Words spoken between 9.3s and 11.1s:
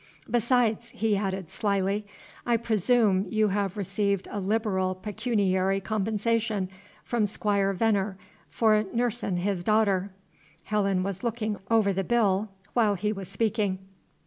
his daughter." Helen